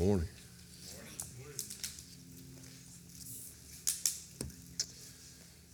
[0.00, 0.26] Morning.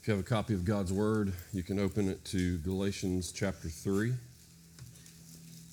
[0.00, 3.68] If you have a copy of God's Word, you can open it to Galatians chapter
[3.68, 4.14] 3.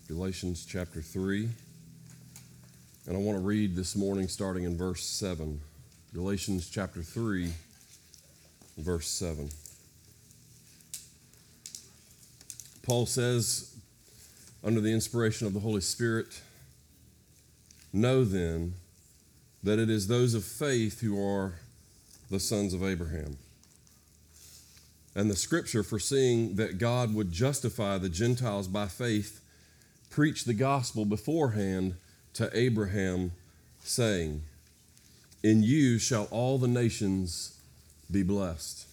[0.08, 1.50] Galatians chapter 3.
[3.08, 5.60] And I want to read this morning starting in verse 7.
[6.14, 7.52] Galatians chapter 3,
[8.78, 9.50] verse 7.
[12.84, 13.76] Paul says,
[14.64, 16.40] under the inspiration of the Holy Spirit,
[17.94, 18.74] Know then
[19.62, 21.54] that it is those of faith who are
[22.32, 23.38] the sons of Abraham.
[25.16, 29.42] And the scripture, foreseeing that God would justify the Gentiles by faith,
[30.10, 31.96] preached the gospel beforehand
[32.34, 33.32] to Abraham,
[33.84, 34.42] saying,
[35.44, 37.60] In you shall all the nations
[38.12, 38.88] be blessed.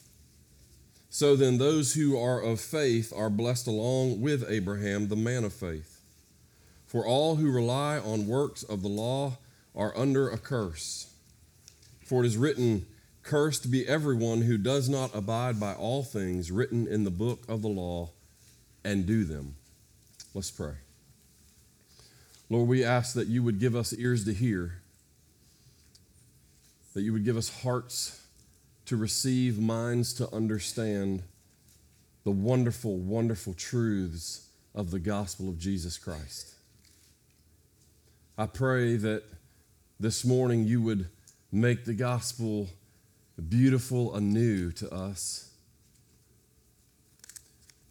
[1.09, 5.53] So then, those who are of faith are blessed along with Abraham, the man of
[5.53, 6.00] faith.
[6.91, 9.39] For all who rely on works of the law
[9.77, 11.15] are under a curse.
[12.05, 12.85] For it is written,
[13.23, 17.63] Cursed be everyone who does not abide by all things written in the book of
[17.63, 18.11] the law
[18.83, 19.55] and do them.
[20.35, 20.73] Let's pray.
[22.49, 24.83] Lord, we ask that you would give us ears to hear,
[26.95, 28.21] that you would give us hearts
[28.87, 31.23] to receive, minds to understand
[32.25, 36.57] the wonderful, wonderful truths of the gospel of Jesus Christ.
[38.41, 39.23] I pray that
[39.99, 41.11] this morning you would
[41.53, 42.71] make the gospel
[43.51, 45.51] beautiful anew to us,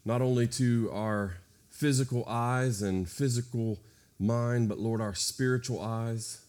[0.03, 1.35] not only to our
[1.69, 3.77] physical eyes and physical
[4.17, 6.41] mind, but Lord, our spiritual eyes.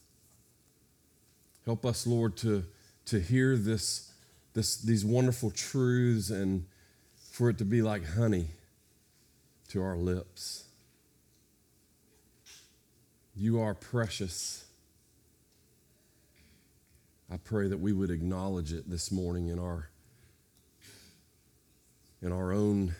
[1.67, 2.65] Help us, Lord, to,
[3.05, 4.15] to hear this,
[4.55, 6.65] this, these wonderful truths and
[7.33, 8.47] for it to be like honey
[9.69, 10.70] to our lips.
[13.35, 14.65] You are precious.
[17.31, 19.89] I pray that we would acknowledge it this morning in our
[22.23, 22.95] in our own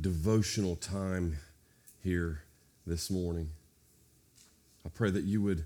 [0.00, 1.38] devotional time
[2.02, 2.42] here
[2.86, 3.50] this morning.
[4.86, 5.64] I pray that you would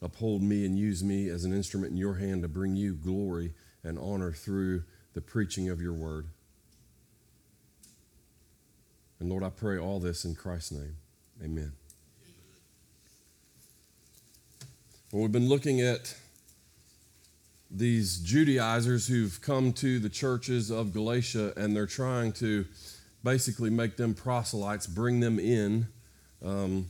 [0.00, 3.52] uphold me and use me as an instrument in your hand to bring you glory
[3.84, 4.84] and honor through
[5.14, 6.26] the preaching of your word.
[9.20, 10.96] And Lord, I pray all this in Christ's name.
[11.42, 11.72] Amen.
[15.12, 16.14] Well, we've been looking at
[17.70, 22.64] these Judaizers who've come to the churches of Galatia and they're trying to
[23.22, 25.86] basically make them proselytes, bring them in,
[26.42, 26.86] um,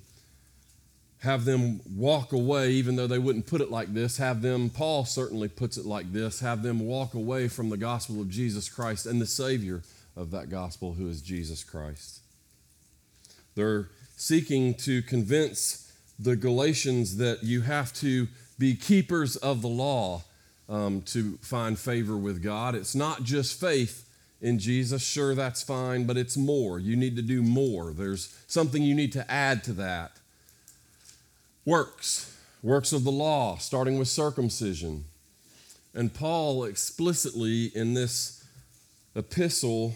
[1.19, 5.04] have them walk away, even though they wouldn't put it like this, have them, Paul
[5.04, 9.04] certainly puts it like this, have them walk away from the gospel of Jesus Christ
[9.04, 9.83] and the Savior
[10.16, 12.21] of that gospel, who is Jesus Christ.
[13.56, 15.81] They're seeking to convince
[16.22, 18.28] the Galatians that you have to
[18.59, 20.22] be keepers of the law
[20.69, 22.75] um, to find favor with God.
[22.75, 24.09] It's not just faith
[24.41, 25.03] in Jesus.
[25.03, 26.78] Sure, that's fine, but it's more.
[26.78, 27.93] You need to do more.
[27.93, 30.12] There's something you need to add to that.
[31.65, 35.04] Works, works of the law, starting with circumcision.
[35.94, 38.44] And Paul explicitly in this
[39.15, 39.94] epistle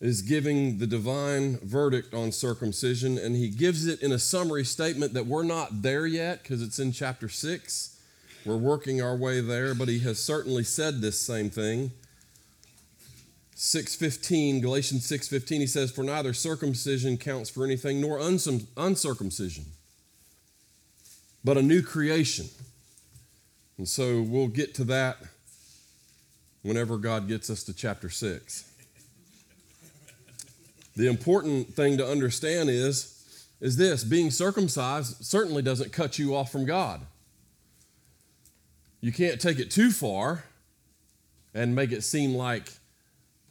[0.00, 5.14] is giving the divine verdict on circumcision, and he gives it in a summary statement
[5.14, 7.98] that we're not there yet because it's in chapter 6.
[8.44, 11.92] We're working our way there, but he has certainly said this same thing.
[13.56, 19.64] 6:15 Galatians 6:15 he says for neither circumcision counts for anything nor uncircumcision
[21.44, 22.48] but a new creation.
[23.76, 25.18] And so we'll get to that
[26.62, 28.64] whenever God gets us to chapter 6.
[30.96, 33.10] The important thing to understand is,
[33.60, 37.00] is this being circumcised certainly doesn't cut you off from God.
[39.00, 40.44] You can't take it too far
[41.52, 42.70] and make it seem like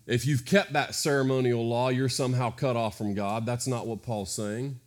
[0.05, 3.45] if you've kept that ceremonial law, you're somehow cut off from God.
[3.45, 4.79] That's not what Paul's saying.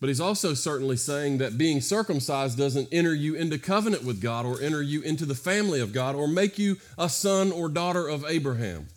[0.00, 4.46] But he's also certainly saying that being circumcised doesn't enter you into covenant with God
[4.46, 8.08] or enter you into the family of God or make you a son or daughter
[8.08, 8.88] of Abraham.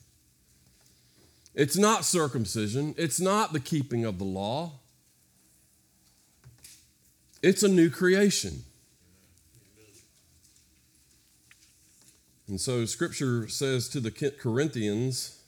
[1.56, 4.74] It's not circumcision, it's not the keeping of the law,
[7.42, 8.64] it's a new creation.
[12.48, 15.40] And so scripture says to the Corinthians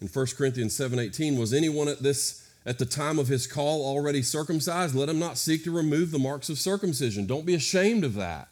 [0.00, 4.22] in 1 Corinthians 7:18 was anyone at this at the time of his call already
[4.22, 4.94] circumcised?
[4.94, 7.26] Let him not seek to remove the marks of circumcision.
[7.26, 8.48] Don't be ashamed of that.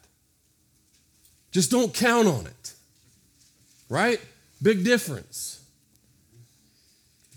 [1.51, 2.73] Just don't count on it.
[3.89, 4.19] Right
[4.61, 5.61] Big difference.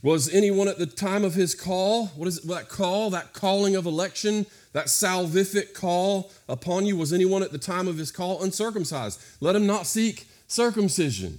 [0.02, 3.76] Was anyone at the time of his call, what is it, that call, that calling
[3.76, 8.42] of election, that salvific call upon you, was anyone at the time of his call
[8.42, 9.20] uncircumcised?
[9.40, 11.38] Let him not seek circumcision.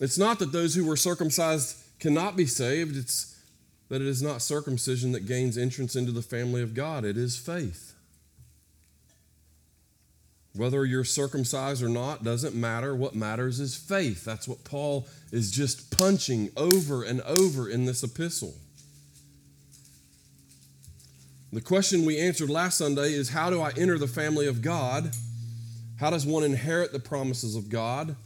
[0.00, 3.38] It's not that those who were circumcised cannot be saved, it's
[3.88, 7.36] that it is not circumcision that gains entrance into the family of God, it is
[7.36, 7.93] faith.
[10.56, 12.94] Whether you're circumcised or not doesn't matter.
[12.94, 14.24] What matters is faith.
[14.24, 18.54] That's what Paul is just punching over and over in this epistle.
[21.52, 25.10] The question we answered last Sunday is how do I enter the family of God?
[25.98, 28.16] How does one inherit the promises of God?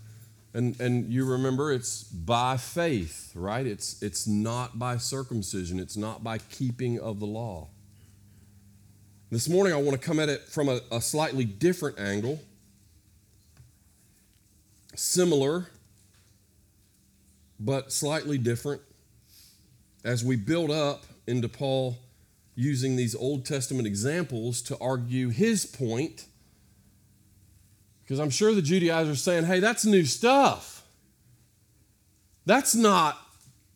[0.54, 3.66] And, and you remember it's by faith, right?
[3.66, 7.68] It's, it's not by circumcision, it's not by keeping of the law.
[9.30, 12.40] This morning, I want to come at it from a, a slightly different angle,
[14.94, 15.66] similar,
[17.60, 18.80] but slightly different,
[20.02, 21.98] as we build up into Paul
[22.54, 26.24] using these Old Testament examples to argue his point.
[28.02, 30.86] Because I'm sure the Judaizers are saying, hey, that's new stuff.
[32.46, 33.18] That's not,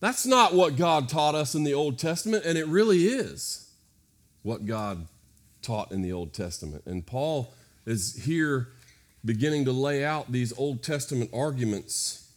[0.00, 3.70] that's not what God taught us in the Old Testament, and it really is
[4.42, 5.08] what God
[5.62, 6.82] taught in the Old Testament.
[6.86, 7.52] And Paul
[7.86, 8.68] is here
[9.24, 12.30] beginning to lay out these Old Testament arguments.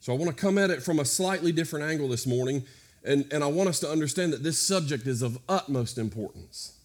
[0.00, 2.64] So I want to come at it from a slightly different angle this morning,
[3.02, 6.78] and, and I want us to understand that this subject is of utmost importance.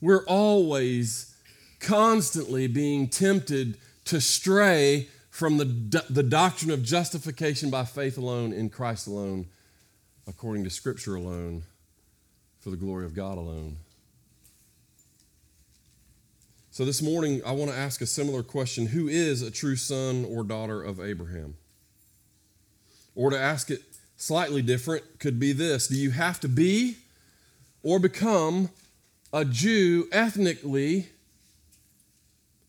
[0.00, 1.34] We're always
[1.80, 8.70] constantly being tempted to stray from the, the doctrine of justification by faith alone in
[8.70, 9.46] Christ alone,
[10.26, 11.64] according to Scripture alone
[12.60, 13.76] for the glory of God alone.
[16.70, 20.24] So, this morning, I want to ask a similar question Who is a true son
[20.24, 21.56] or daughter of Abraham?
[23.16, 23.82] Or to ask it
[24.16, 26.96] slightly different, could be this Do you have to be
[27.82, 28.70] or become
[29.32, 31.08] a Jew ethnically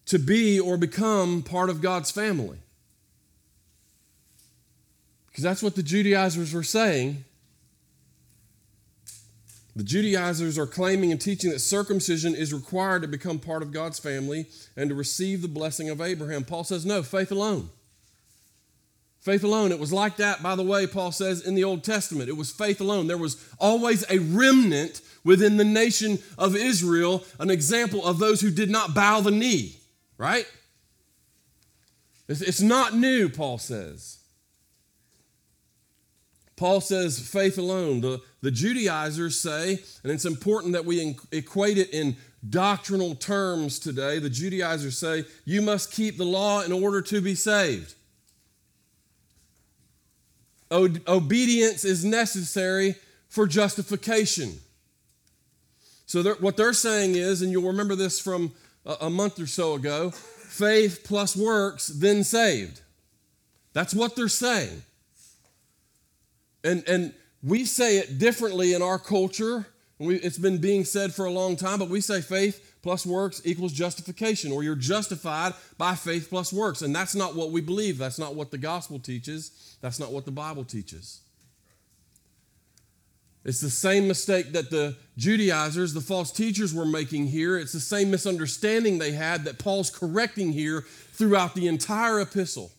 [0.06, 2.58] to be or become part of God's family?
[5.28, 7.24] Because that's what the Judaizers were saying
[9.76, 14.00] the Judaizers are claiming and teaching that circumcision is required to become part of God's
[14.00, 16.44] family and to receive the blessing of Abraham.
[16.44, 17.70] Paul says, no, faith alone.
[19.22, 19.72] Faith alone.
[19.72, 22.28] It was like that, by the way, Paul says in the Old Testament.
[22.28, 23.08] It was faith alone.
[23.08, 28.50] There was always a remnant within the nation of Israel, an example of those who
[28.50, 29.78] did not bow the knee,
[30.18, 30.48] right?
[32.28, 34.18] It's not new, Paul says.
[36.56, 38.02] Paul says faith alone.
[38.02, 42.16] The, the Judaizers say, and it's important that we equate it in
[42.50, 44.18] doctrinal terms today.
[44.18, 47.94] The Judaizers say, you must keep the law in order to be saved.
[50.72, 52.96] Obedience is necessary
[53.30, 54.54] for justification.
[56.06, 58.54] So, they're, what they're saying is, and you'll remember this from
[58.86, 62.82] a, a month or so ago faith plus works, then saved.
[63.74, 64.84] That's what they're saying.
[66.64, 69.68] And, and we say it differently in our culture.
[69.98, 73.42] We, it's been being said for a long time, but we say faith plus works
[73.46, 76.82] equals justification, or you're justified by faith plus works.
[76.82, 77.98] And that's not what we believe.
[77.98, 79.78] That's not what the gospel teaches.
[79.82, 81.22] That's not what the Bible teaches.
[83.44, 87.58] It's the same mistake that the Judaizers, the false teachers, were making here.
[87.58, 90.82] It's the same misunderstanding they had that Paul's correcting here
[91.14, 92.72] throughout the entire epistle.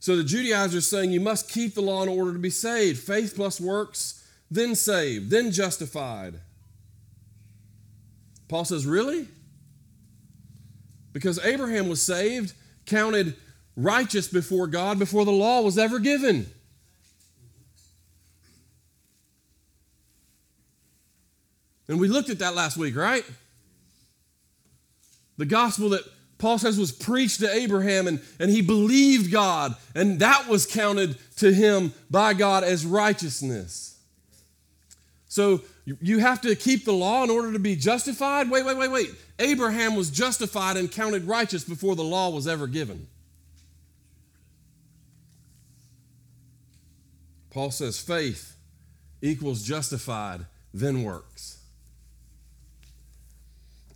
[0.00, 3.00] So the Judaizers are saying you must keep the law in order to be saved.
[3.00, 6.40] Faith plus works, then saved, then justified.
[8.48, 9.28] Paul says, Really?
[11.12, 12.54] Because Abraham was saved,
[12.86, 13.36] counted
[13.76, 16.46] righteous before God before the law was ever given.
[21.88, 23.24] And we looked at that last week, right?
[25.36, 26.04] The gospel that
[26.40, 31.16] Paul says was preached to Abraham and, and he believed God, and that was counted
[31.36, 33.98] to him by God as righteousness.
[35.28, 38.50] So you have to keep the law in order to be justified?
[38.50, 39.10] Wait, wait, wait, wait.
[39.38, 43.06] Abraham was justified and counted righteous before the law was ever given.
[47.50, 48.56] Paul says faith
[49.20, 51.59] equals justified, then works.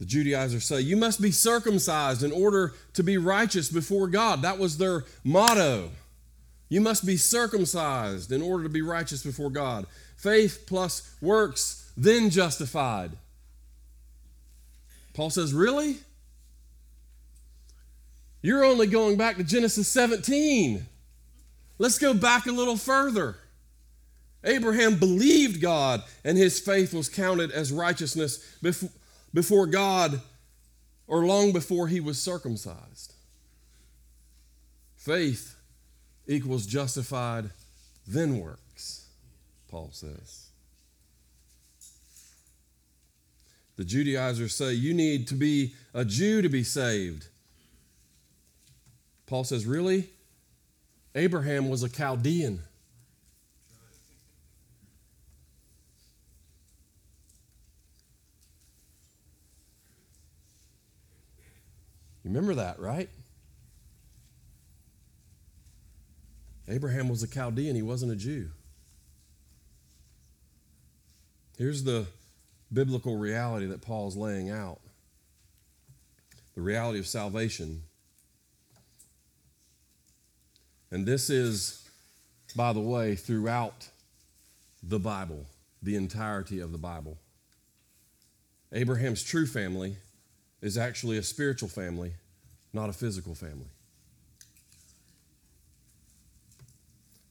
[0.04, 4.42] The Judaizers say, You must be circumcised in order to be righteous before God.
[4.42, 5.88] That was their motto.
[6.68, 9.86] You must be circumcised in order to be righteous before God.
[10.18, 13.12] Faith plus works, then justified.
[15.14, 15.96] Paul says, Really?
[18.42, 20.84] You're only going back to Genesis 17.
[21.78, 23.36] Let's go back a little further.
[24.44, 28.90] Abraham believed God, and his faith was counted as righteousness before
[29.66, 30.20] God
[31.06, 33.12] or long before he was circumcised.
[34.96, 35.56] Faith
[36.26, 37.50] equals justified,
[38.06, 39.06] then works,
[39.68, 40.48] Paul says.
[43.76, 47.26] The Judaizers say you need to be a Jew to be saved.
[49.26, 50.08] Paul says, Really?
[51.14, 52.60] Abraham was a Chaldean.
[62.24, 63.10] You remember that, right?
[66.66, 68.48] Abraham was a Chaldean, he wasn't a Jew.
[71.58, 72.06] Here's the
[72.72, 74.80] biblical reality that Paul's laying out
[76.54, 77.82] the reality of salvation.
[80.90, 81.88] And this is,
[82.56, 83.88] by the way, throughout
[84.82, 85.46] the Bible,
[85.82, 87.18] the entirety of the Bible.
[88.72, 89.96] Abraham's true family
[90.64, 92.14] is actually a spiritual family,
[92.72, 93.68] not a physical family.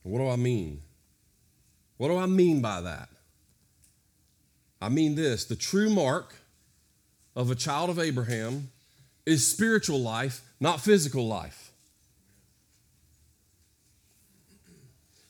[0.03, 0.83] What do I mean?
[1.97, 3.09] What do I mean by that?
[4.79, 6.35] I mean this the true mark
[7.35, 8.69] of a child of Abraham
[9.25, 11.71] is spiritual life, not physical life.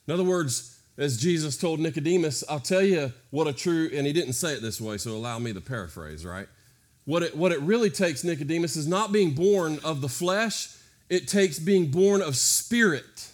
[0.05, 4.11] In other words, as Jesus told Nicodemus, I'll tell you what a true, and he
[4.11, 6.47] didn't say it this way, so allow me to paraphrase, right?
[7.05, 10.75] What it, what it really takes, Nicodemus, is not being born of the flesh,
[11.09, 13.29] it takes being born of spirit.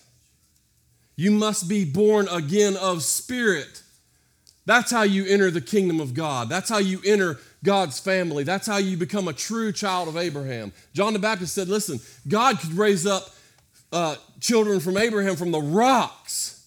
[1.15, 3.83] You must be born again of spirit.
[4.65, 6.47] That's how you enter the kingdom of God.
[6.47, 8.43] That's how you enter God's family.
[8.43, 10.71] That's how you become a true child of Abraham.
[10.93, 13.29] John the Baptist said, Listen, God could raise up
[13.91, 16.65] uh, children from Abraham from the rocks.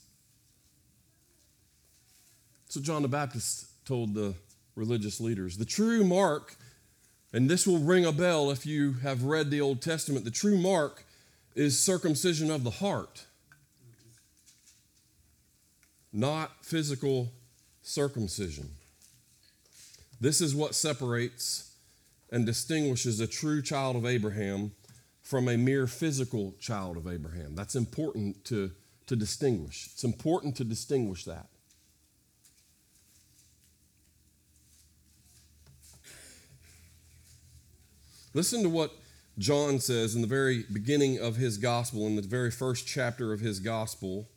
[2.68, 4.34] So John the Baptist told the
[4.76, 5.56] religious leaders.
[5.56, 6.56] The true mark
[7.32, 10.24] and this will ring a bell if you have read the Old Testament.
[10.24, 11.04] The true mark
[11.54, 13.24] is circumcision of the heart,
[16.12, 17.32] not physical
[17.82, 18.70] circumcision.
[20.20, 21.74] This is what separates
[22.30, 24.72] and distinguishes a true child of Abraham
[25.22, 27.54] from a mere physical child of Abraham.
[27.54, 28.70] That's important to,
[29.06, 29.88] to distinguish.
[29.92, 31.46] It's important to distinguish that.
[38.34, 38.92] Listen to what
[39.38, 43.40] John says in the very beginning of his gospel, in the very first chapter of
[43.40, 44.28] his gospel.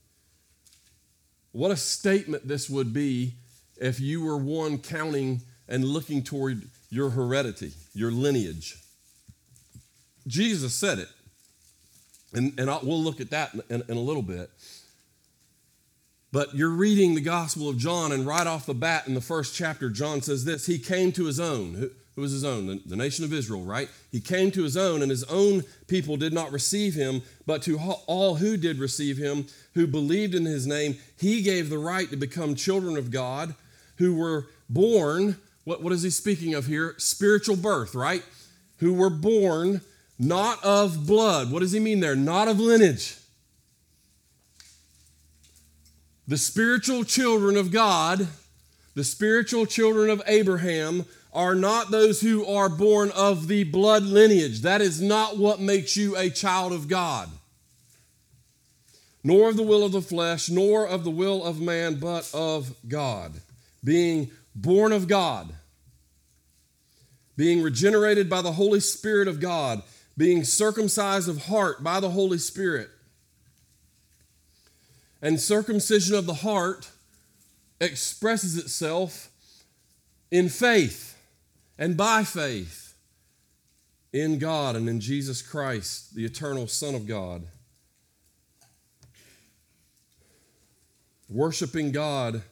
[1.51, 3.35] What a statement this would be
[3.77, 8.77] if you were one counting and looking toward your heredity, your lineage.
[10.27, 11.09] Jesus said it.
[12.33, 14.49] And, and I'll, we'll look at that in, in a little bit.
[16.31, 19.55] But you're reading the Gospel of John, and right off the bat in the first
[19.55, 21.91] chapter, John says this He came to his own.
[22.15, 22.67] Who was his own?
[22.67, 23.89] The, the, nation of Israel, right?
[24.11, 27.77] He came to his own, and his own people did not receive him, but to
[27.77, 32.15] all who did receive him, who believed in his name, he gave the right to
[32.15, 33.53] become children of God,
[33.97, 35.37] who were born.
[35.65, 36.95] What, what is he speaking of here?
[36.97, 38.23] Spiritual birth, right?
[38.77, 39.81] Who were born
[40.17, 41.51] not of blood.
[41.51, 42.15] What does he mean there?
[42.15, 43.17] Not of lineage.
[46.27, 48.27] The spiritual children of God,
[48.95, 51.05] the spiritual children of Abraham,
[51.35, 54.61] are not those who are born of the blood lineage.
[54.61, 57.29] That is not what makes you a child of God.
[59.21, 62.73] Nor of the will of the flesh, nor of the will of man, but of
[62.87, 63.33] God.
[63.83, 65.53] Being born of God,
[67.35, 69.83] being regenerated by the Holy Spirit of God,
[70.17, 72.89] being circumcised of heart by the Holy Spirit.
[75.21, 76.89] And circumcision of the heart
[77.81, 79.29] expresses itself
[80.31, 81.14] in faith
[81.77, 82.95] and by faith
[84.13, 87.43] in God and in Jesus Christ, the eternal Son of God.
[91.27, 92.43] Worshiping God,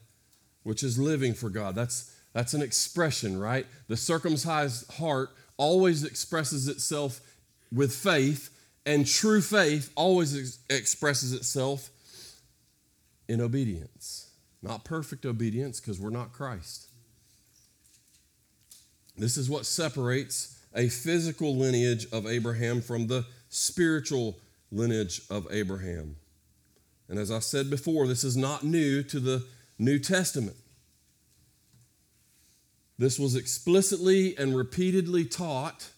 [0.63, 1.73] which is living for God.
[1.73, 3.65] That's, that's an expression, right?
[3.87, 7.21] The circumcised heart always expresses itself
[7.71, 8.49] with faith,
[8.85, 11.89] and true faith always ex- expresses itself
[13.29, 14.31] in obedience.
[14.61, 16.87] Not perfect obedience, because we're not Christ.
[19.17, 24.39] This is what separates a physical lineage of Abraham from the spiritual
[24.71, 26.15] lineage of Abraham.
[27.07, 29.45] And as I said before, this is not new to the
[29.77, 30.55] New Testament.
[32.97, 35.89] This was explicitly and repeatedly taught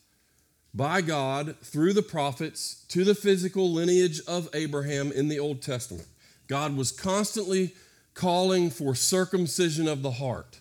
[0.73, 6.07] by God through the prophets to the physical lineage of Abraham in the Old Testament.
[6.47, 7.73] God was constantly
[8.13, 10.59] calling for circumcision of the heart.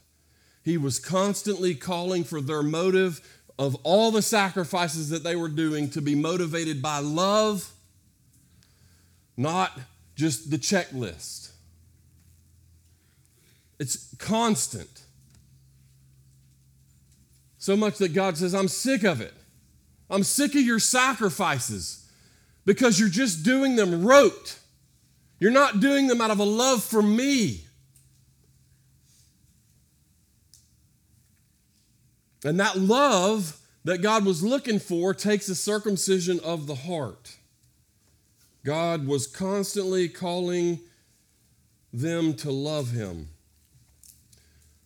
[0.65, 3.21] He was constantly calling for their motive
[3.59, 7.71] of all the sacrifices that they were doing to be motivated by love,
[9.37, 9.79] not
[10.17, 11.51] just the checklist.
[13.79, 15.03] It's constant.
[17.59, 19.35] So much that God says, I'm sick of it.
[20.09, 22.11] I'm sick of your sacrifices
[22.65, 24.59] because you're just doing them rote.
[25.39, 27.64] You're not doing them out of a love for me.
[32.45, 37.37] And that love that God was looking for takes a circumcision of the heart.
[38.65, 40.81] God was constantly calling
[41.93, 43.29] them to love Him,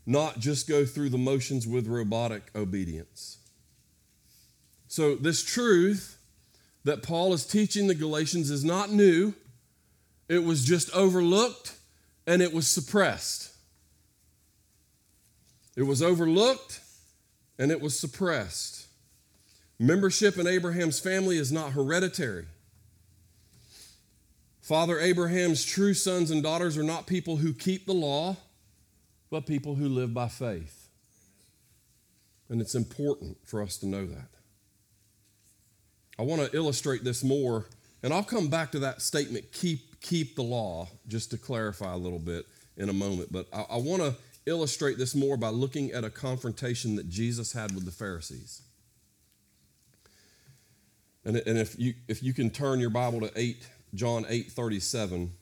[0.06, 3.38] not just go through the motions with robotic obedience.
[4.88, 6.18] So, this truth
[6.84, 9.34] that Paul is teaching the Galatians is not new,
[10.28, 11.74] it was just overlooked
[12.26, 13.52] and it was suppressed.
[15.76, 16.80] It was overlooked
[17.58, 18.86] and it was suppressed.
[19.78, 22.46] Membership in Abraham's family is not hereditary.
[24.60, 28.36] Father Abraham's true sons and daughters are not people who keep the law,
[29.30, 30.88] but people who live by faith.
[32.48, 34.28] And it's important for us to know that.
[36.18, 37.66] I want to illustrate this more,
[38.02, 41.96] and I'll come back to that statement keep, keep the law, just to clarify a
[41.96, 42.44] little bit
[42.76, 43.32] in a moment.
[43.32, 44.14] But I, I want to
[44.48, 48.62] illustrate this more by looking at a confrontation that Jesus had with the Pharisees.
[51.24, 55.32] And, and if, you, if you can turn your Bible to 8, John 8 37,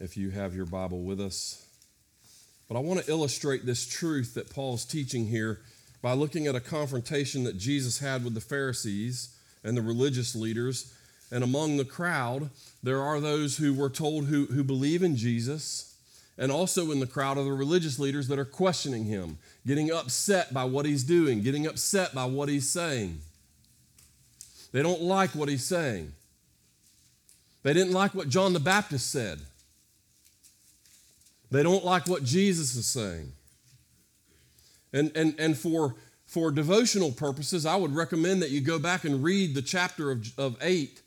[0.00, 1.66] if you have your Bible with us.
[2.68, 5.60] But I want to illustrate this truth that Paul's teaching here
[6.02, 10.92] by looking at a confrontation that Jesus had with the Pharisees and the religious leaders.
[11.30, 12.50] And among the crowd,
[12.82, 15.93] there are those who were told who, who believe in Jesus
[16.36, 20.52] and also in the crowd are the religious leaders that are questioning him, getting upset
[20.52, 23.20] by what he's doing, getting upset by what he's saying.
[24.72, 26.12] They don't like what he's saying.
[27.62, 29.40] They didn't like what John the Baptist said.
[31.50, 33.32] They don't like what Jesus is saying.
[34.92, 35.94] And, and, and for,
[36.26, 40.26] for devotional purposes, I would recommend that you go back and read the chapter of,
[40.36, 41.00] of 8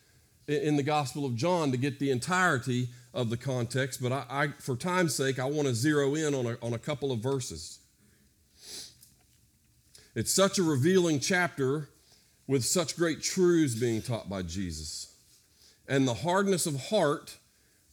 [0.48, 4.48] in the Gospel of John to get the entirety of the context, but I, I
[4.60, 7.80] for time's sake, I want to zero in on a, on a couple of verses.
[10.16, 11.90] It's such a revealing chapter
[12.48, 15.14] with such great truths being taught by Jesus.
[15.88, 17.38] And the hardness of heart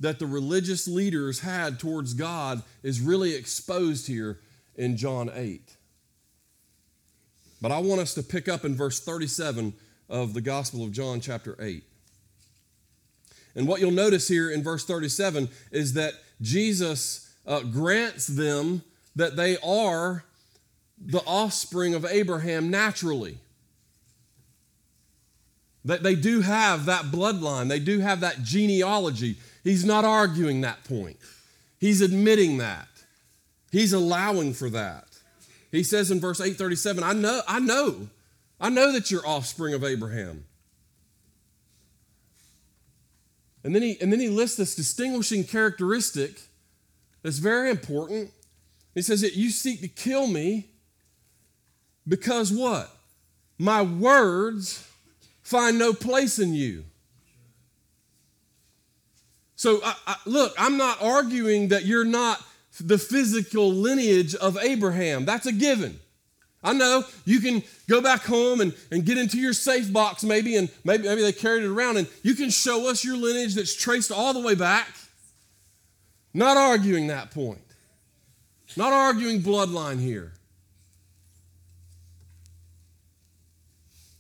[0.01, 4.41] that the religious leaders had towards God is really exposed here
[4.77, 5.77] in John 8.
[7.61, 9.75] But I want us to pick up in verse 37
[10.09, 11.83] of the Gospel of John, chapter 8.
[13.55, 18.83] And what you'll notice here in verse 37 is that Jesus uh, grants them
[19.17, 20.25] that they are
[20.99, 23.39] the offspring of Abraham naturally.
[25.85, 29.37] That they do have that bloodline, they do have that genealogy.
[29.63, 31.19] He's not arguing that point,
[31.79, 32.89] he's admitting that.
[33.71, 35.05] He's allowing for that.
[35.73, 38.09] He says in verse 837, I know, I know,
[38.61, 40.45] I know that you're offspring of Abraham.
[43.65, 46.39] And then he, and then he lists this distinguishing characteristic
[47.23, 48.31] that's very important.
[48.95, 50.69] He says that you seek to kill me
[52.07, 52.95] because what?
[53.59, 54.87] My words
[55.43, 56.85] find no place in you.
[59.57, 62.45] So, I, I, look, I'm not arguing that you're not
[62.79, 65.25] the physical lineage of Abraham.
[65.25, 66.01] That's a given.
[66.65, 70.57] I know you can go back home and, and get into your safe box maybe,
[70.57, 73.77] and maybe, maybe they carried it around, and you can show us your lineage that's
[73.77, 74.89] traced all the way back.
[76.33, 77.61] Not arguing that point.
[78.77, 80.33] Not arguing bloodline here.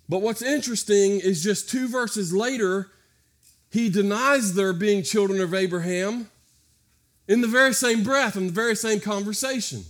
[0.08, 2.90] But what's interesting is just two verses later,
[3.70, 6.30] he denies there being children of Abraham
[7.26, 9.84] in the very same breath, in the very same conversation.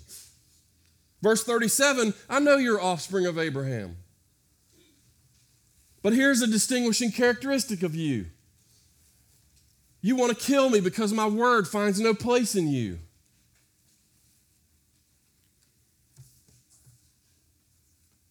[1.25, 3.97] Verse 37 I know you're offspring of Abraham.
[6.03, 8.27] But here's a distinguishing characteristic of you
[10.03, 12.99] you want to kill me because my word finds no place in you.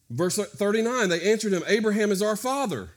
[0.08, 2.90] Verse 39, they answered him, Abraham is our father.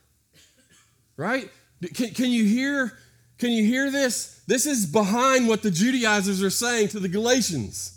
[1.15, 1.49] Right?
[1.95, 2.99] Can, can, you hear?
[3.39, 4.43] Can you hear this?
[4.45, 7.96] This is behind what the Judaizers are saying to the Galatians.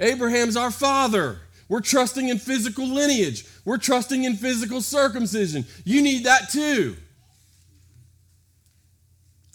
[0.00, 1.38] Abraham's our father.
[1.68, 3.44] We're trusting in physical lineage.
[3.64, 5.64] We're trusting in physical circumcision.
[5.84, 6.96] You need that too.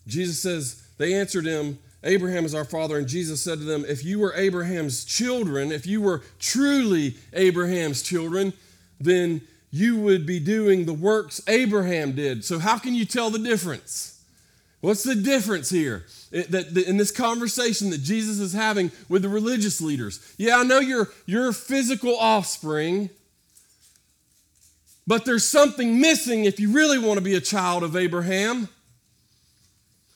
[0.08, 2.98] Jesus says, They answered him, Abraham is our father.
[2.98, 8.02] And Jesus said to them, If you were Abraham's children, if you were truly Abraham's
[8.02, 8.54] children,
[9.00, 12.46] then you would be doing the works Abraham did.
[12.46, 14.15] So, how can you tell the difference?
[14.86, 19.24] What's the difference here it, that, that, in this conversation that Jesus is having with
[19.24, 20.20] the religious leaders?
[20.38, 23.10] Yeah, I know you're, you're physical offspring,
[25.08, 28.70] but there's something missing if you really want to be a child of Abraham.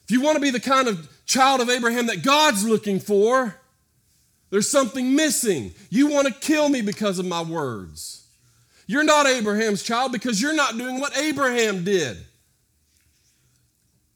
[0.04, 3.56] If you want to be the kind of child of Abraham that God's looking for,
[4.50, 5.74] there's something missing.
[5.88, 8.24] You want to kill me because of my words.
[8.86, 12.18] You're not Abraham's child because you're not doing what Abraham did.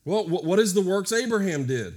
[0.04, 1.94] Well, what is the works Abraham did?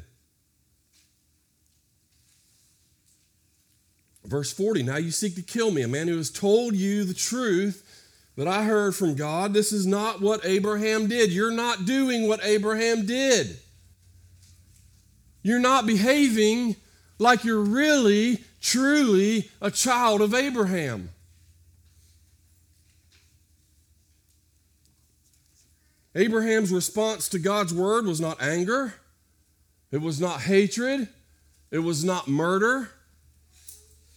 [4.24, 7.14] Verse 40 Now you seek to kill me, a man who has told you the
[7.14, 7.84] truth
[8.36, 9.54] that I heard from God.
[9.54, 11.32] This is not what Abraham did.
[11.32, 13.58] You're not doing what Abraham did.
[15.42, 16.76] You're not behaving
[17.20, 21.10] like you're really, truly a child of Abraham.
[26.18, 28.96] Abraham's response to God's word was not anger,
[29.92, 31.08] it was not hatred,
[31.70, 32.90] it was not murder.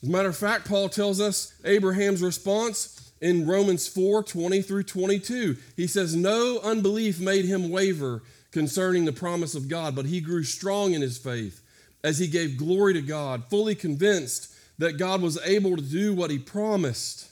[0.03, 4.85] As a matter of fact, Paul tells us Abraham's response in Romans 4 20 through
[4.85, 5.59] 22.
[5.77, 10.43] He says, No unbelief made him waver concerning the promise of God, but he grew
[10.43, 11.61] strong in his faith
[12.03, 16.31] as he gave glory to God, fully convinced that God was able to do what
[16.31, 17.31] he promised.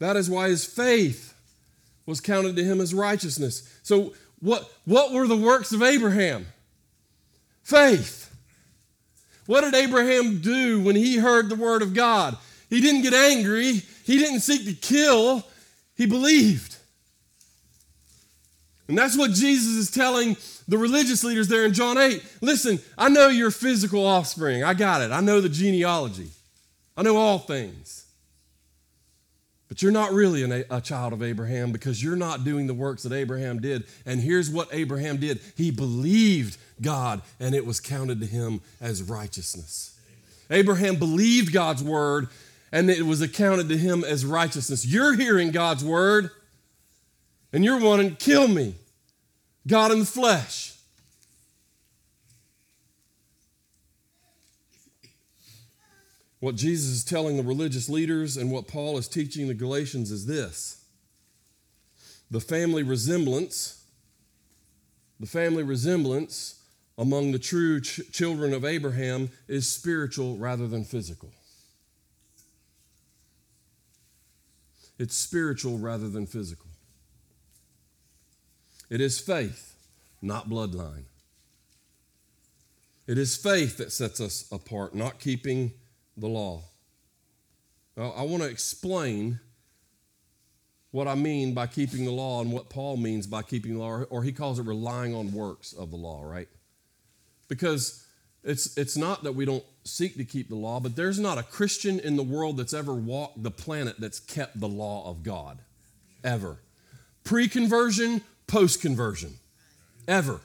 [0.00, 1.33] That is why his faith
[2.06, 3.68] was counted to him as righteousness.
[3.82, 6.46] So, what, what were the works of Abraham?
[7.62, 8.34] Faith.
[9.46, 12.36] What did Abraham do when he heard the word of God?
[12.68, 15.44] He didn't get angry, he didn't seek to kill,
[15.96, 16.76] he believed.
[18.88, 20.36] And that's what Jesus is telling
[20.68, 22.22] the religious leaders there in John 8.
[22.40, 24.62] Listen, I know your physical offspring.
[24.62, 25.10] I got it.
[25.10, 26.28] I know the genealogy.
[26.96, 28.03] I know all things.
[29.74, 33.02] But you're not really an, a child of Abraham because you're not doing the works
[33.02, 33.82] that Abraham did.
[34.06, 39.02] And here's what Abraham did he believed God, and it was counted to him as
[39.02, 39.98] righteousness.
[40.48, 42.28] Abraham believed God's word,
[42.70, 44.86] and it was accounted to him as righteousness.
[44.86, 46.30] You're hearing God's word,
[47.52, 48.76] and you're wanting to kill me,
[49.66, 50.73] God in the flesh.
[56.44, 60.26] What Jesus is telling the religious leaders and what Paul is teaching the Galatians is
[60.26, 60.84] this
[62.30, 63.82] the family resemblance,
[65.18, 66.60] the family resemblance
[66.98, 71.32] among the true ch- children of Abraham is spiritual rather than physical.
[74.98, 76.68] It's spiritual rather than physical.
[78.90, 79.76] It is faith,
[80.20, 81.04] not bloodline.
[83.06, 85.72] It is faith that sets us apart, not keeping
[86.16, 86.62] the law.
[87.96, 89.38] I want to explain
[90.90, 94.02] what I mean by keeping the law and what Paul means by keeping the law,
[94.10, 96.48] or he calls it relying on works of the law, right?
[97.48, 98.06] Because
[98.42, 101.42] it's, it's not that we don't seek to keep the law, but there's not a
[101.42, 105.58] Christian in the world that's ever walked the planet that's kept the law of God,
[106.22, 106.58] ever.
[107.22, 109.34] Pre conversion, post conversion,
[110.06, 110.40] ever.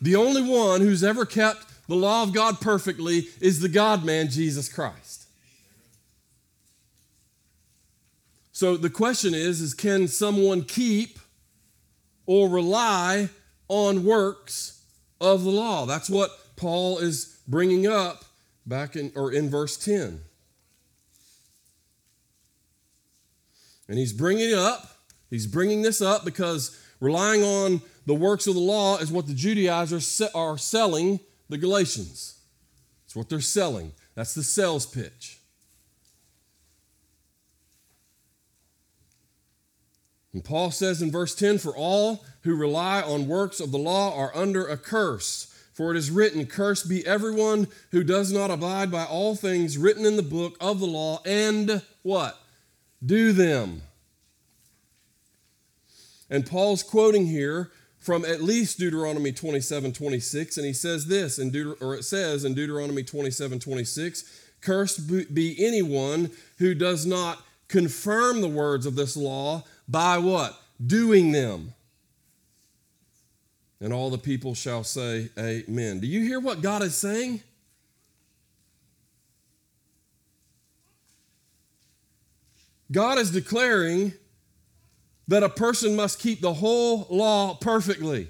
[0.00, 4.28] The only one who's ever kept the law of God perfectly is the God man,
[4.28, 5.26] Jesus Christ.
[8.52, 11.18] So the question is, is can someone keep
[12.26, 13.30] or rely
[13.68, 14.82] on works
[15.20, 15.86] of the law?
[15.86, 18.24] That's what Paul is bringing up
[18.66, 20.20] back in or in verse 10.
[23.88, 24.98] And he's bringing it up.
[25.30, 29.34] He's bringing this up because relying on the works of the law is what the
[29.34, 32.38] Judaizers are selling the Galatians.
[33.04, 33.92] It's what they're selling.
[34.14, 35.38] That's the sales pitch.
[40.32, 44.16] And Paul says in verse 10 For all who rely on works of the law
[44.16, 45.52] are under a curse.
[45.72, 50.04] For it is written, Cursed be everyone who does not abide by all things written
[50.04, 52.38] in the book of the law and what?
[53.04, 53.82] Do them.
[56.28, 57.70] And Paul's quoting here
[58.08, 60.56] from at least Deuteronomy 27 26.
[60.56, 64.24] And he says this, in Deut- or it says in Deuteronomy 27 26,
[64.62, 70.58] Cursed be anyone who does not confirm the words of this law by what?
[70.84, 71.74] Doing them.
[73.78, 76.00] And all the people shall say, Amen.
[76.00, 77.42] Do you hear what God is saying?
[82.90, 84.14] God is declaring
[85.28, 88.28] that a person must keep the whole law perfectly.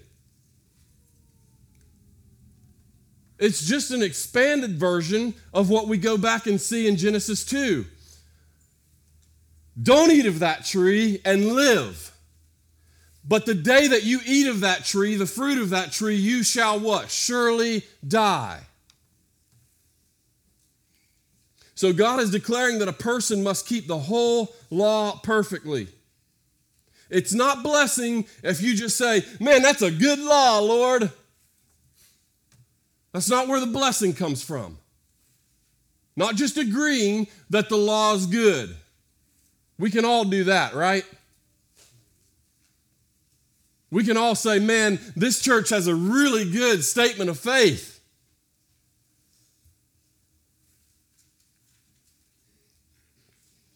[3.39, 7.87] It's just an expanded version of what we go back and see in Genesis 2.
[9.81, 12.13] Don't eat of that tree and live.
[13.25, 16.43] But the day that you eat of that tree, the fruit of that tree, you
[16.43, 17.11] shall what?
[17.11, 18.61] Surely die.
[21.77, 25.87] So God is declaring that a person must keep the whole law perfectly.
[27.11, 31.11] It's not blessing if you just say, Man, that's a good law, Lord.
[33.13, 34.79] That's not where the blessing comes from.
[36.17, 38.75] Not just agreeing that the law is good.
[39.79, 41.05] We can all do that, right?
[43.91, 47.98] We can all say, Man, this church has a really good statement of faith.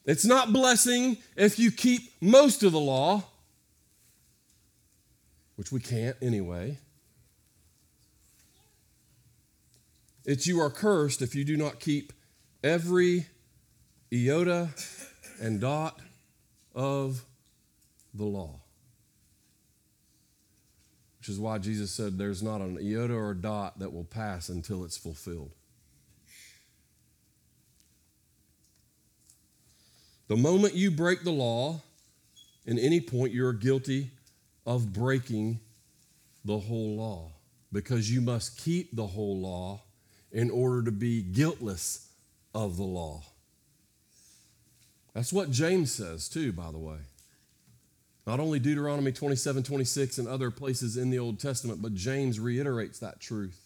[0.04, 3.24] It's not blessing if you keep most of the law,
[5.56, 6.78] which we can't anyway.
[10.24, 12.12] It's you are cursed if you do not keep
[12.62, 13.26] every
[14.12, 14.70] iota
[15.40, 16.00] and dot
[16.74, 17.24] of
[18.14, 18.60] the law.
[21.18, 24.84] Which is why Jesus said there's not an iota or dot that will pass until
[24.84, 25.52] it's fulfilled.
[30.32, 31.82] The moment you break the law,
[32.64, 34.12] in any point, you're guilty
[34.64, 35.60] of breaking
[36.42, 37.32] the whole law
[37.70, 39.82] because you must keep the whole law
[40.30, 42.08] in order to be guiltless
[42.54, 43.24] of the law.
[45.12, 47.00] That's what James says, too, by the way.
[48.26, 52.98] Not only Deuteronomy 27 26 and other places in the Old Testament, but James reiterates
[53.00, 53.61] that truth.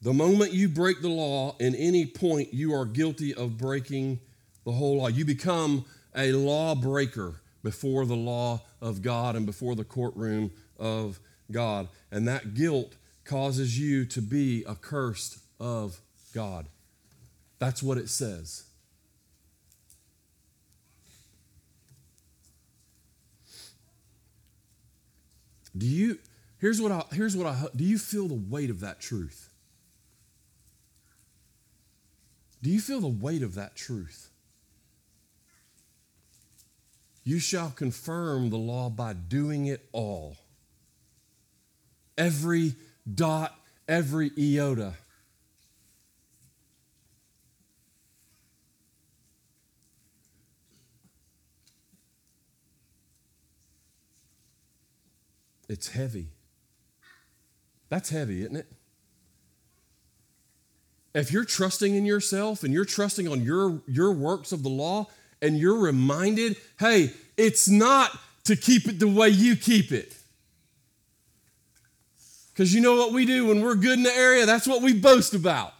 [0.00, 4.20] The moment you break the law in any point, you are guilty of breaking
[4.64, 5.08] the whole law.
[5.08, 5.84] You become
[6.14, 11.18] a lawbreaker before the law of God and before the courtroom of
[11.50, 11.88] God.
[12.10, 16.00] And that guilt causes you to be accursed of
[16.32, 16.66] God.
[17.58, 18.64] That's what it says.
[25.76, 26.18] Do you
[26.58, 29.47] here's what I here's what I do you feel the weight of that truth?
[32.62, 34.30] Do you feel the weight of that truth?
[37.24, 40.36] You shall confirm the law by doing it all.
[42.16, 42.74] Every
[43.12, 43.54] dot,
[43.86, 44.94] every iota.
[55.68, 56.28] It's heavy.
[57.90, 58.72] That's heavy, isn't it?
[61.14, 65.06] If you're trusting in yourself and you're trusting on your, your works of the law
[65.40, 68.10] and you're reminded, hey, it's not
[68.44, 70.14] to keep it the way you keep it.
[72.52, 74.44] Because you know what we do when we're good in the area?
[74.44, 75.74] That's what we boast about.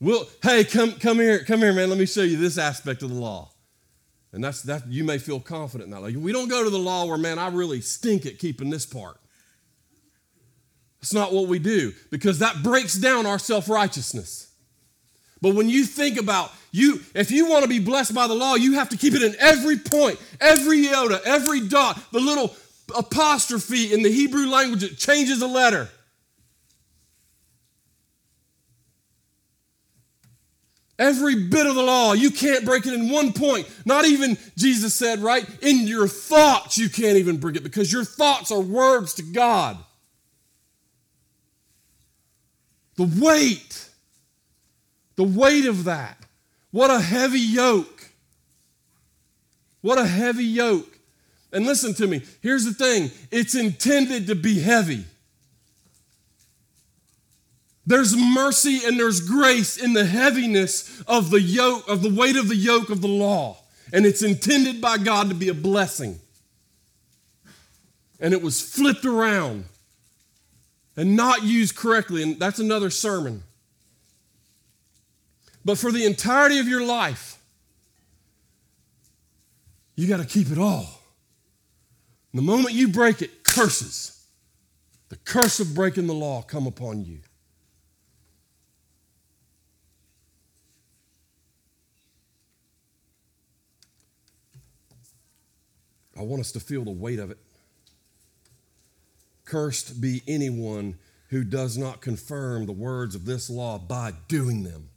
[0.00, 1.88] We'll, hey, come, come here, come here, man.
[1.88, 3.50] Let me show you this aspect of the law.
[4.32, 6.02] And that's that you may feel confident in that.
[6.02, 8.84] Like we don't go to the law where, man, I really stink at keeping this
[8.84, 9.18] part.
[11.00, 14.48] That's not what we do because that breaks down our self righteousness.
[15.40, 18.54] But when you think about you, if you want to be blessed by the law,
[18.54, 22.54] you have to keep it in every point, every iota, every dot, the little
[22.96, 25.88] apostrophe in the Hebrew language that changes a letter.
[30.98, 33.68] Every bit of the law, you can't break it in one point.
[33.84, 35.46] Not even, Jesus said, right?
[35.62, 39.78] In your thoughts, you can't even break it because your thoughts are words to God.
[42.98, 43.88] The weight,
[45.14, 46.18] the weight of that.
[46.72, 48.10] What a heavy yoke.
[49.80, 50.98] What a heavy yoke.
[51.52, 55.04] And listen to me, here's the thing it's intended to be heavy.
[57.86, 62.48] There's mercy and there's grace in the heaviness of the yoke, of the weight of
[62.48, 63.58] the yoke of the law.
[63.92, 66.18] And it's intended by God to be a blessing.
[68.18, 69.66] And it was flipped around
[70.98, 72.24] and not used correctly.
[72.24, 73.44] And that's another sermon.
[75.64, 77.38] But for the entirety of your life,
[79.94, 80.86] you got to keep it all.
[82.32, 84.26] And the moment you break it, curses.
[85.08, 87.20] The curse of breaking the law come upon you.
[96.18, 97.38] I want us to feel the weight of it.
[99.48, 100.98] Cursed be anyone
[101.30, 104.90] who does not confirm the words of this law by doing them.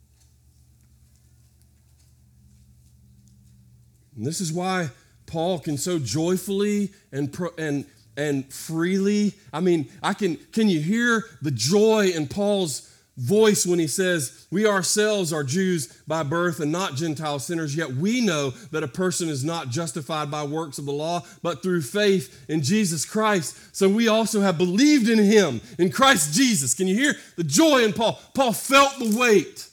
[4.14, 4.90] And this is why
[5.24, 10.80] Paul can so joyfully and, pro- and, and freely, I mean, I can, can you
[10.80, 16.60] hear the joy in Paul's voice when he says, We ourselves are Jews by birth
[16.60, 20.78] and not Gentile sinners, yet we know that a person is not justified by works
[20.78, 23.74] of the law, but through faith in Jesus Christ.
[23.74, 26.74] So we also have believed in him, in Christ Jesus.
[26.74, 28.18] Can you hear the joy in Paul?
[28.34, 29.68] Paul felt the weight.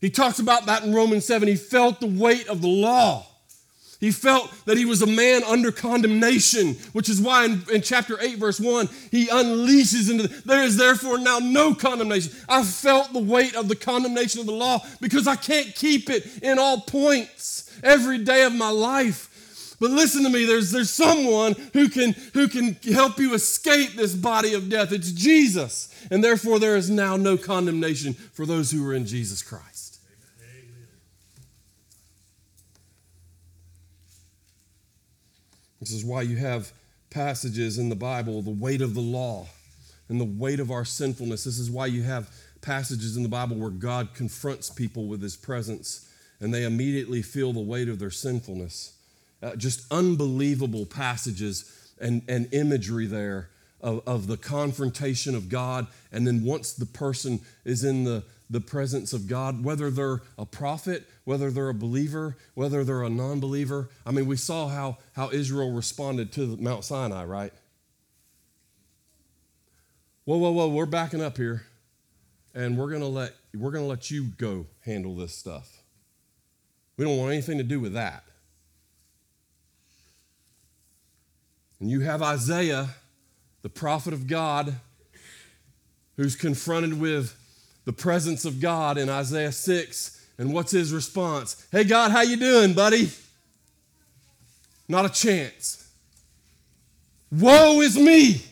[0.00, 1.46] He talks about that in Romans 7.
[1.46, 3.26] He felt the weight of the law.
[4.00, 8.18] He felt that he was a man under condemnation, which is why in, in, chapter
[8.18, 12.32] 8, verse 1, he unleashes into the, there is therefore now no condemnation.
[12.48, 16.42] I felt the weight of the condemnation of the law because I can't keep it
[16.42, 19.76] in all points every day of my life.
[19.80, 24.14] But listen to me, there's, there's someone who can, who can help you escape this
[24.14, 24.92] body of death.
[24.92, 25.94] It's Jesus.
[26.10, 29.69] And therefore, there is now no condemnation for those who are in Jesus Christ.
[35.80, 36.72] This is why you have
[37.10, 39.46] passages in the Bible, the weight of the law
[40.08, 41.44] and the weight of our sinfulness.
[41.44, 45.36] This is why you have passages in the Bible where God confronts people with his
[45.36, 46.08] presence
[46.40, 48.94] and they immediately feel the weight of their sinfulness.
[49.42, 53.48] Uh, just unbelievable passages and, and imagery there
[53.80, 55.86] of, of the confrontation of God.
[56.12, 60.44] And then once the person is in the, the presence of God, whether they're a
[60.44, 63.88] prophet, whether they're a believer, whether they're a non believer.
[64.04, 67.52] I mean, we saw how, how Israel responded to Mount Sinai, right?
[70.24, 71.64] Whoa, whoa, whoa, we're backing up here,
[72.54, 75.82] and we're gonna let we're gonna let you go handle this stuff.
[76.96, 78.24] We don't want anything to do with that.
[81.80, 82.90] And you have Isaiah,
[83.62, 84.74] the prophet of God,
[86.16, 87.39] who's confronted with
[87.90, 90.24] the presence of God in Isaiah 6.
[90.38, 91.66] And what's his response?
[91.72, 93.10] Hey God, how you doing, buddy?
[94.88, 95.90] Not a chance.
[97.32, 98.44] Woe is me.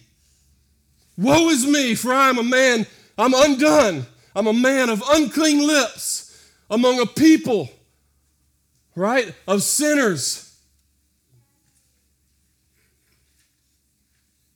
[1.16, 2.84] Woe is me, for I am a man,
[3.16, 4.06] I'm undone.
[4.34, 7.70] I'm a man of unclean lips among a people,
[8.96, 10.58] right, of sinners.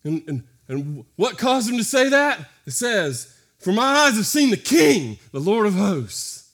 [0.03, 2.49] And, and, and what caused him to say that?
[2.67, 6.51] It says, for my eyes have seen the King, the Lord of hosts.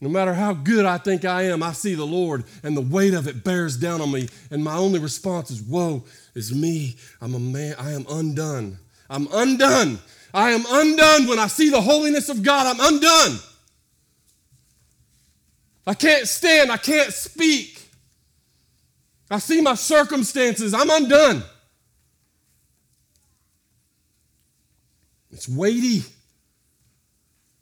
[0.00, 3.14] No matter how good I think I am, I see the Lord, and the weight
[3.14, 4.28] of it bears down on me.
[4.50, 6.96] And my only response is, Woe is me.
[7.20, 7.74] I'm a man.
[7.78, 8.78] I am undone.
[9.10, 9.98] I'm undone.
[10.32, 12.66] I am undone when I see the holiness of God.
[12.66, 13.38] I'm undone.
[15.86, 16.70] I can't stand.
[16.70, 17.82] I can't speak.
[19.30, 20.74] I see my circumstances.
[20.74, 21.42] I'm undone.
[25.38, 26.02] It's weighty.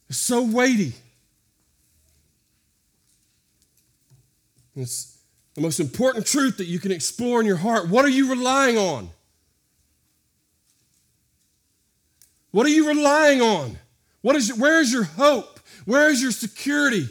[0.09, 0.95] It's so weighty.
[4.75, 5.19] It's
[5.55, 7.91] the most important truth that you can explore in your heart.
[7.91, 9.11] What are you relying on?
[12.51, 13.77] What are you relying on?
[14.23, 15.61] What is, where is your hope?
[15.85, 17.07] Where is your security?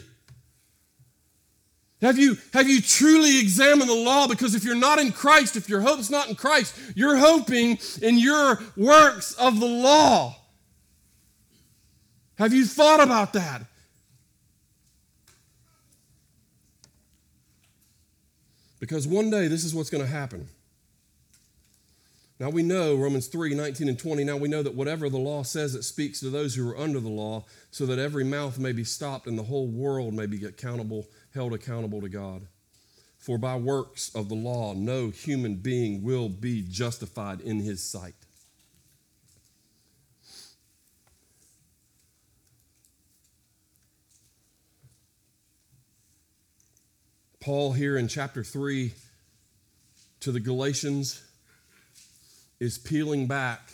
[2.02, 4.26] Have you, have you truly examined the law?
[4.26, 8.18] Because if you're not in Christ, if your hope's not in Christ, you're hoping in
[8.18, 10.40] your works of the law.
[12.38, 13.62] Have you thought about that?
[18.78, 20.48] Because one day this is what's going to happen.
[22.38, 25.42] Now we know, Romans 3 19 and 20, now we know that whatever the law
[25.42, 28.72] says, it speaks to those who are under the law, so that every mouth may
[28.72, 32.46] be stopped and the whole world may be accountable, held accountable to God.
[33.16, 38.25] For by works of the law, no human being will be justified in his sight.
[47.46, 48.92] Paul, here in chapter 3
[50.18, 51.22] to the Galatians,
[52.58, 53.70] is peeling back.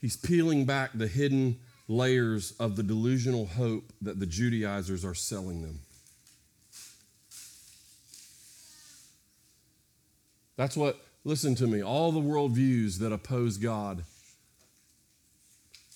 [0.00, 1.58] He's peeling back the hidden
[1.88, 5.80] layers of the delusional hope that the Judaizers are selling them.
[10.56, 14.04] That's what, listen to me, all the worldviews that oppose God,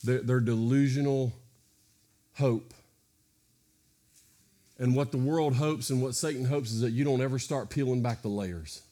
[0.05, 1.33] they're, they're delusional
[2.37, 2.75] hope
[4.79, 7.68] and what the world hopes and what Satan hopes is that you don't ever start
[7.68, 8.83] peeling back the layers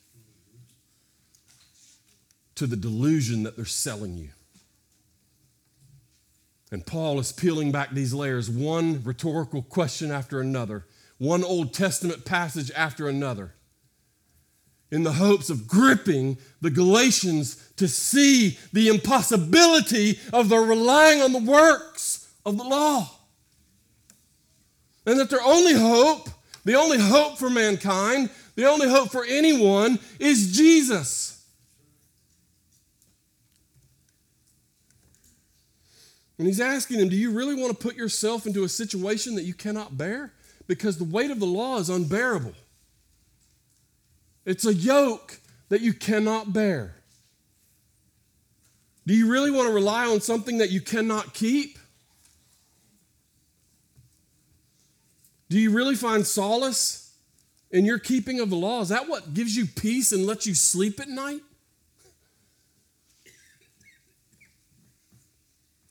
[2.56, 4.30] to the delusion that they're selling you.
[6.72, 10.86] And Paul is peeling back these layers, one rhetorical question after another,
[11.18, 13.54] one Old Testament passage after another,
[14.90, 21.32] in the hopes of gripping the Galatians to see the impossibility of their relying on
[21.32, 23.15] the works of the law
[25.06, 26.28] and that their only hope,
[26.64, 31.44] the only hope for mankind, The only hope for anyone is Jesus.
[36.38, 39.44] And he's asking him, Do you really want to put yourself into a situation that
[39.44, 40.32] you cannot bear?
[40.66, 42.54] Because the weight of the law is unbearable.
[44.44, 45.38] It's a yoke
[45.68, 46.94] that you cannot bear.
[49.06, 51.75] Do you really want to rely on something that you cannot keep?
[55.48, 57.14] Do you really find solace
[57.70, 58.80] in your keeping of the law?
[58.80, 61.42] Is that what gives you peace and lets you sleep at night?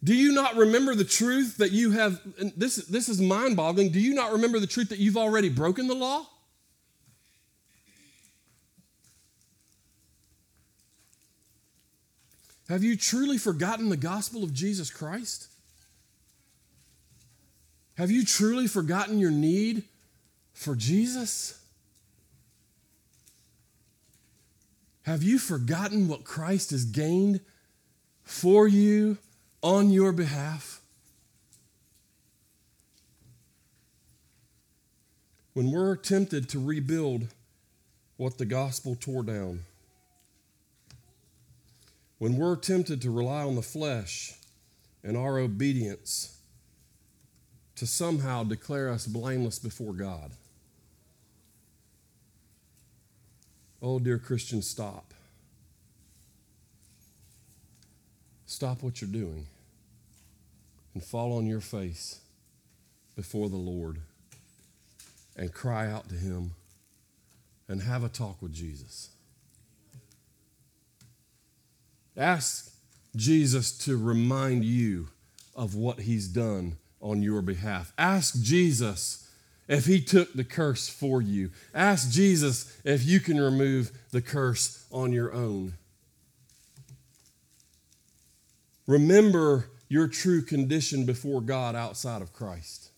[0.03, 2.21] Do you not remember the truth that you have?
[2.55, 3.89] this, this is mind boggling.
[3.89, 6.27] Do you not remember the truth that you've already broken the law?
[12.69, 15.47] Have you truly forgotten the gospel of Jesus Christ?
[17.95, 19.83] Have you truly forgotten your need
[20.53, 21.59] for Jesus?
[25.03, 27.39] Have you forgotten what Christ has gained
[28.23, 29.17] for you
[29.61, 30.81] on your behalf?
[35.53, 37.27] When we're tempted to rebuild
[38.17, 39.61] what the gospel tore down,
[42.17, 44.33] when we're tempted to rely on the flesh
[45.01, 46.34] and our obedience
[47.75, 50.31] to somehow declare us blameless before God.
[53.81, 55.13] Oh, dear Christian, stop.
[58.45, 59.47] Stop what you're doing
[60.93, 62.19] and fall on your face
[63.15, 63.97] before the Lord
[65.35, 66.51] and cry out to Him
[67.67, 69.09] and have a talk with Jesus.
[72.15, 72.71] Ask
[73.15, 75.09] Jesus to remind you
[75.53, 77.93] of what He's done on your behalf.
[77.99, 79.29] Ask Jesus
[79.67, 81.51] if he took the curse for you.
[81.73, 85.73] Ask Jesus if you can remove the curse on your own.
[88.87, 92.89] Remember your true condition before God outside of Christ.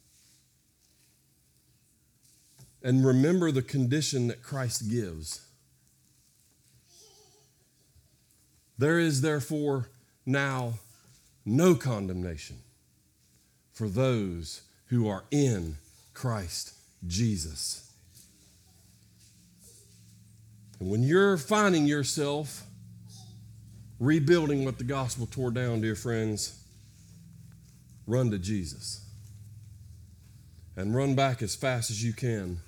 [2.81, 5.41] And remember the condition that Christ gives.
[8.77, 9.89] There is therefore
[10.25, 10.75] now
[11.45, 12.59] no condemnation
[13.77, 15.77] for those who are in
[16.15, 16.73] Christ
[17.05, 17.91] Jesus.
[20.79, 22.63] And when you're finding yourself
[23.99, 26.59] rebuilding what the gospel tore down, dear friends,
[28.07, 29.05] run to Jesus.
[30.75, 32.59] And run back as fast as you can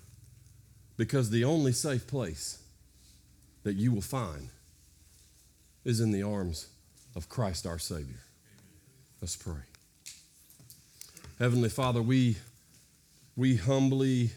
[0.96, 2.62] because the only safe place
[3.64, 4.50] that you will find
[5.86, 6.68] is in the arms
[7.16, 8.22] of Christ our Savior.
[9.22, 9.69] Let's pray.
[11.40, 12.36] Heavenly Father, we,
[13.38, 14.32] we humbly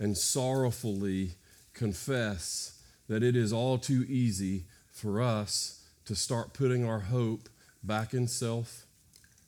[0.00, 1.34] and sorrowfully
[1.72, 7.48] confess that it is all too easy for us to start putting our hope
[7.84, 8.86] back in self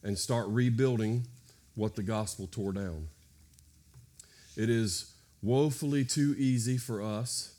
[0.04, 1.26] and start rebuilding
[1.74, 3.08] what the gospel tore down.
[4.56, 7.56] It is woefully too easy for us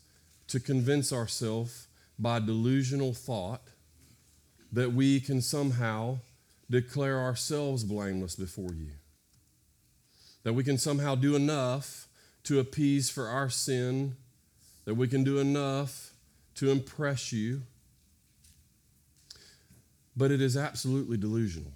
[0.48, 1.88] to convince ourselves
[2.18, 3.64] by delusional thought
[4.72, 6.20] that we can somehow
[6.70, 8.92] declare ourselves blameless before you
[10.42, 12.08] that we can somehow do enough
[12.44, 14.16] to appease for our sin,
[14.84, 16.12] that we can do enough
[16.56, 17.62] to impress you.
[20.16, 21.72] But it is absolutely delusional.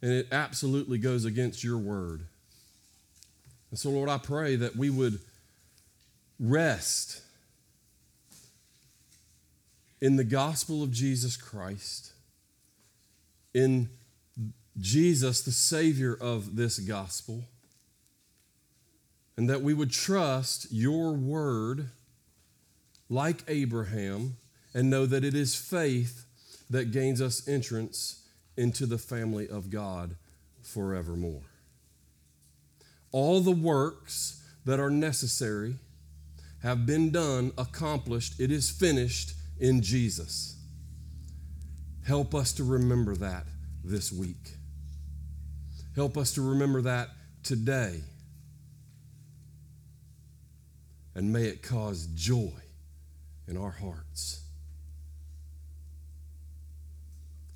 [0.00, 2.26] And it absolutely goes against your word.
[3.70, 5.20] And so, Lord, I pray that we would
[6.38, 7.22] rest
[10.00, 12.12] in the gospel of Jesus Christ,
[13.54, 13.88] in
[14.78, 17.44] Jesus, the Savior of this gospel,
[19.36, 21.88] and that we would trust your word
[23.08, 24.36] like Abraham
[24.74, 26.24] and know that it is faith
[26.70, 30.16] that gains us entrance into the family of God
[30.62, 31.42] forevermore.
[33.10, 35.76] All the works that are necessary
[36.62, 40.56] have been done, accomplished, it is finished in Jesus.
[42.06, 43.44] Help us to remember that
[43.84, 44.56] this week.
[45.94, 47.08] Help us to remember that
[47.42, 48.00] today.
[51.14, 52.52] And may it cause joy
[53.46, 54.42] in our hearts.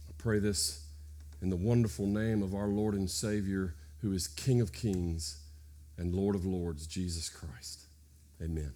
[0.09, 0.85] I pray this
[1.41, 5.39] in the wonderful name of our Lord and Savior, who is King of Kings
[5.97, 7.87] and Lord of Lords, Jesus Christ.
[8.43, 8.75] Amen.